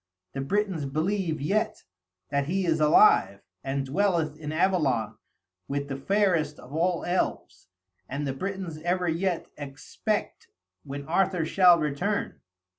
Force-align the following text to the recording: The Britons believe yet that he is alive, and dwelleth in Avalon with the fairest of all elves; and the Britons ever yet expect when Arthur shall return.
The 0.33 0.41
Britons 0.41 0.85
believe 0.87 1.39
yet 1.39 1.83
that 2.31 2.47
he 2.47 2.65
is 2.65 2.79
alive, 2.79 3.41
and 3.63 3.85
dwelleth 3.85 4.35
in 4.35 4.51
Avalon 4.51 5.19
with 5.67 5.89
the 5.89 5.95
fairest 5.95 6.57
of 6.57 6.73
all 6.73 7.05
elves; 7.05 7.67
and 8.09 8.25
the 8.25 8.33
Britons 8.33 8.79
ever 8.81 9.07
yet 9.07 9.45
expect 9.57 10.47
when 10.83 11.05
Arthur 11.07 11.45
shall 11.45 11.77
return. 11.77 12.41